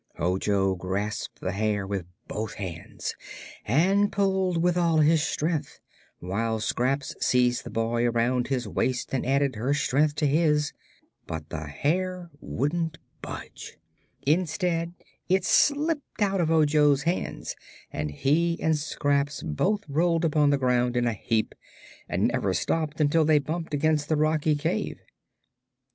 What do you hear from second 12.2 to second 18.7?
wouldn't budge. Instead, it slipped out of Ojo's hands and he